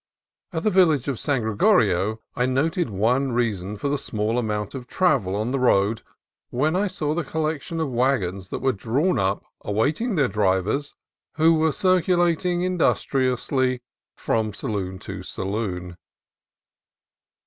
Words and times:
At 0.51 0.63
the 0.63 0.71
village 0.71 1.07
of 1.07 1.19
San 1.19 1.41
Gregorio 1.43 2.21
I 2.35 2.47
noted 2.47 2.89
one 2.89 3.33
reason 3.33 3.77
for 3.77 3.87
the 3.87 3.99
small 3.99 4.39
amount 4.39 4.73
of 4.73 4.87
travel 4.87 5.35
on 5.35 5.51
the 5.51 5.59
road 5.59 6.01
when 6.49 6.75
I 6.75 6.87
saw 6.87 7.13
the 7.13 7.23
collection 7.23 7.79
of 7.79 7.91
wagons 7.91 8.49
that 8.49 8.63
were 8.63 8.71
drawn 8.73 9.19
up 9.19 9.43
awaiting 9.63 10.15
their 10.15 10.27
drivers, 10.27 10.95
who 11.33 11.53
were 11.53 11.71
circulating 11.71 12.63
indus 12.63 13.03
triously 13.03 13.83
from 14.15 14.53
saloon 14.55 14.97
to 15.05 15.21
saloon. 15.21 15.97